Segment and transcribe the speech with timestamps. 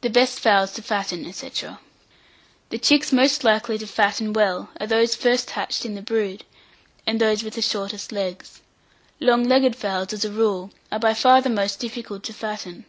[0.00, 1.50] THE BEST FOWLS TO FATTEN, &c.
[2.70, 6.46] The chicks most likely to fatten well are those first hatched in the brood,
[7.06, 8.62] and those with the shortest legs.
[9.20, 12.86] Long legged fowls, as a rule, are by far the most difficult to fatten.